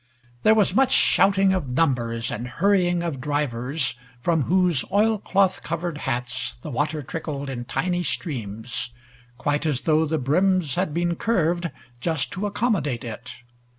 There 0.41 0.55
was 0.55 0.73
much 0.73 0.91
shouting 0.91 1.53
of 1.53 1.69
numbers 1.69 2.31
and 2.31 2.47
hurrying 2.47 3.03
of 3.03 3.21
drivers, 3.21 3.93
from 4.19 4.45
whose 4.45 4.83
oil 4.91 5.19
cloth 5.19 5.61
covered 5.61 5.99
hats 6.09 6.55
the 6.63 6.71
water 6.71 7.03
trickled 7.03 7.51
in 7.51 7.65
tiny 7.65 8.01
streams, 8.01 8.89
quite 9.37 9.67
as 9.67 9.83
though 9.83 10.07
the 10.07 10.17
brims 10.17 10.73
had 10.73 10.91
been 10.91 11.15
curved 11.17 11.69
just 11.99 12.31
to 12.31 12.47
accommodate 12.47 13.03
it. 13.03 13.31